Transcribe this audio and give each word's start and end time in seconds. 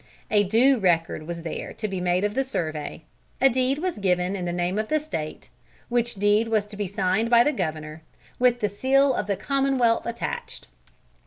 A 0.31 0.43
due 0.43 0.79
record 0.79 1.27
was 1.27 1.43
there 1.43 1.73
to 1.73 1.87
be 1.87 2.01
made 2.01 2.23
of 2.23 2.33
the 2.33 2.43
survey, 2.43 3.03
a 3.39 3.49
deed 3.51 3.77
was 3.77 3.93
to 3.93 3.99
be 4.01 4.05
given 4.07 4.35
in 4.35 4.45
the 4.45 4.51
name 4.51 4.79
of 4.79 4.87
the 4.87 4.97
State, 4.97 5.51
which 5.89 6.15
deed 6.15 6.47
was 6.47 6.65
to 6.65 6.75
be 6.75 6.87
signed 6.87 7.29
by 7.29 7.43
the 7.43 7.53
Governor, 7.53 8.01
with 8.39 8.61
the 8.61 8.69
seal 8.69 9.13
of 9.13 9.27
the 9.27 9.37
Commonwealth 9.37 10.07
attached. 10.07 10.65